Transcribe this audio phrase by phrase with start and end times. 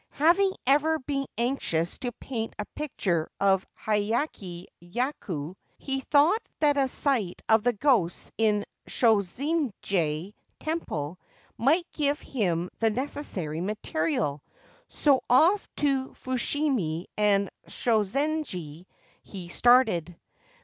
[0.17, 6.87] Having ever been anxious to paint a picture of Hiyakki Yako, he thought that a
[6.87, 11.19] sight of the ghosts in Shozenji temple
[11.55, 14.41] might give him the necessary material:
[14.89, 18.87] so off to Fushimi and Shozenji
[19.21, 20.17] he started.